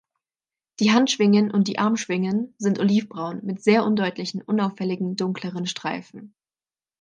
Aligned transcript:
Die 0.79 0.91
Handschwingen 0.93 1.51
und 1.51 1.67
die 1.67 1.77
Armschwingen 1.77 2.55
sind 2.57 2.79
olivbraun 2.79 3.45
mit 3.45 3.61
sehr 3.63 3.85
undeutlichen 3.85 4.41
unauffälligen 4.41 5.15
dunkleren 5.15 5.67
Streifen. 5.67 6.33